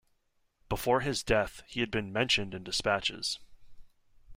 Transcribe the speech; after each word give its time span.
Before 0.67 1.01
his 1.01 1.21
death, 1.21 1.61
he 1.67 1.79
had 1.79 1.91
been 1.91 2.11
Mentioned 2.11 2.55
in 2.55 2.63
Despatches. 2.63 3.37